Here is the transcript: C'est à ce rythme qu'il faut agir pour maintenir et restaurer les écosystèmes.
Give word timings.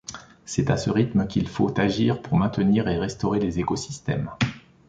C'est 0.45 0.71
à 0.71 0.77
ce 0.77 0.89
rythme 0.89 1.27
qu'il 1.27 1.47
faut 1.47 1.79
agir 1.79 2.23
pour 2.23 2.35
maintenir 2.35 2.87
et 2.87 2.97
restaurer 2.97 3.39
les 3.39 3.59
écosystèmes. 3.59 4.31